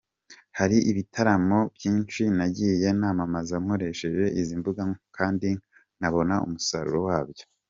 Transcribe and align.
Hari 0.59 0.77
ibitaramo 0.91 1.59
byinshi 1.75 2.21
nagiye 2.37 2.89
namamaza 2.99 3.55
nkoresheje 3.63 4.25
izi 4.39 4.55
mbuga 4.59 4.83
kandi 5.17 5.49
nkabona 5.97 6.35
umusaruro 6.47 6.99
wabyo. 7.09 7.43